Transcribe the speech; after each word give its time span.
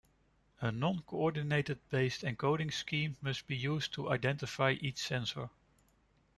A 0.61 0.71
non-coordinate 0.71 1.77
based 1.91 2.23
encoding 2.23 2.73
scheme 2.73 3.17
must 3.21 3.45
be 3.45 3.55
used 3.55 3.93
to 3.93 4.09
identify 4.11 4.71
each 4.71 4.97
sensor. 4.97 5.51